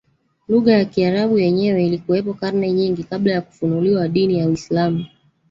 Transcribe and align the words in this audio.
lugha 0.47 0.71
ya 0.73 0.85
Kiarabu 0.85 1.39
yenyewe 1.39 1.85
ilikuwepo 1.85 2.33
karne 2.33 2.71
nyingi 2.71 3.03
kabla 3.03 3.33
ya 3.33 3.41
kufunuliwa 3.41 4.07
dini 4.07 4.39
ya 4.39 4.47
Uislamu 4.47 5.05